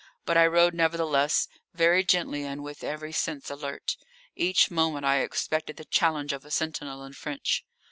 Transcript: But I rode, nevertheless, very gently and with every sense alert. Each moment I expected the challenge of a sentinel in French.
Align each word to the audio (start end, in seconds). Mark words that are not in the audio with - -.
But 0.25 0.35
I 0.35 0.47
rode, 0.47 0.73
nevertheless, 0.73 1.47
very 1.75 2.03
gently 2.03 2.43
and 2.43 2.63
with 2.63 2.83
every 2.83 3.11
sense 3.11 3.51
alert. 3.51 3.97
Each 4.35 4.71
moment 4.71 5.05
I 5.05 5.17
expected 5.19 5.77
the 5.77 5.85
challenge 5.85 6.33
of 6.33 6.43
a 6.43 6.49
sentinel 6.49 7.03
in 7.03 7.13
French. 7.13 7.63